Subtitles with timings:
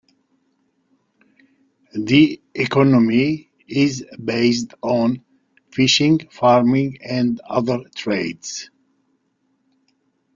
[1.93, 5.23] The economy is based on
[5.71, 8.71] fishing, farming, and other trades.